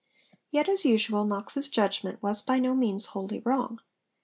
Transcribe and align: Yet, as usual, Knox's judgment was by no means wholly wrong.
Yet, 0.49 0.67
as 0.67 0.83
usual, 0.83 1.25
Knox's 1.25 1.69
judgment 1.69 2.23
was 2.23 2.41
by 2.41 2.57
no 2.57 2.73
means 2.73 3.05
wholly 3.13 3.39
wrong. 3.45 3.81